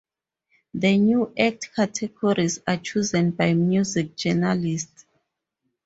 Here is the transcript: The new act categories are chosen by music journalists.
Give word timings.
The 0.73 0.97
new 0.97 1.31
act 1.37 1.75
categories 1.75 2.57
are 2.65 2.77
chosen 2.77 3.29
by 3.29 3.53
music 3.53 4.15
journalists. 4.17 5.05